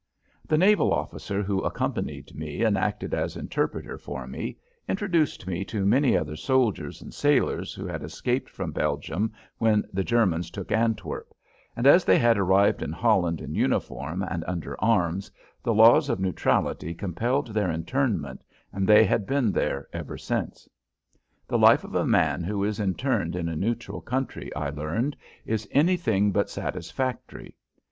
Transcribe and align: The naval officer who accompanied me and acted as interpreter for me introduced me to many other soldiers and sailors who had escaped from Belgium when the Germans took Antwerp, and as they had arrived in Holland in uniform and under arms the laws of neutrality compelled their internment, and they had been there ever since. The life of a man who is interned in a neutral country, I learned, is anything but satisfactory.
The 0.47 0.57
naval 0.57 0.91
officer 0.95 1.43
who 1.43 1.61
accompanied 1.61 2.33
me 2.33 2.63
and 2.63 2.75
acted 2.75 3.13
as 3.13 3.37
interpreter 3.37 3.99
for 3.99 4.25
me 4.25 4.57
introduced 4.89 5.45
me 5.45 5.63
to 5.65 5.85
many 5.85 6.17
other 6.17 6.35
soldiers 6.35 7.03
and 7.03 7.13
sailors 7.13 7.75
who 7.75 7.85
had 7.85 8.01
escaped 8.01 8.49
from 8.49 8.71
Belgium 8.71 9.31
when 9.59 9.83
the 9.93 10.03
Germans 10.03 10.49
took 10.49 10.71
Antwerp, 10.71 11.35
and 11.75 11.85
as 11.85 12.03
they 12.03 12.17
had 12.17 12.35
arrived 12.39 12.81
in 12.81 12.91
Holland 12.91 13.41
in 13.41 13.53
uniform 13.53 14.23
and 14.23 14.43
under 14.47 14.75
arms 14.83 15.29
the 15.61 15.71
laws 15.75 16.09
of 16.09 16.19
neutrality 16.19 16.95
compelled 16.95 17.49
their 17.49 17.69
internment, 17.69 18.43
and 18.73 18.87
they 18.89 19.03
had 19.05 19.27
been 19.27 19.51
there 19.51 19.87
ever 19.93 20.17
since. 20.17 20.67
The 21.47 21.59
life 21.59 21.83
of 21.83 21.93
a 21.93 22.07
man 22.07 22.43
who 22.43 22.63
is 22.63 22.79
interned 22.79 23.35
in 23.35 23.47
a 23.47 23.55
neutral 23.55 24.01
country, 24.01 24.51
I 24.55 24.71
learned, 24.71 25.15
is 25.45 25.67
anything 25.71 26.31
but 26.31 26.49
satisfactory. 26.49 27.55